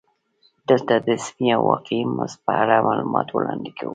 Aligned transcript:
دلته 0.69 0.93
د 1.05 1.07
اسمي 1.17 1.47
او 1.57 1.61
واقعي 1.71 2.01
مزد 2.17 2.37
په 2.45 2.51
اړه 2.61 2.85
معلومات 2.87 3.27
وړاندې 3.31 3.69
کوو 3.77 3.89